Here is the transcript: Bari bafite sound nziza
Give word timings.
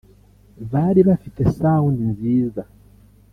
Bari 0.71 1.01
bafite 1.09 1.41
sound 1.57 1.97
nziza 2.11 2.61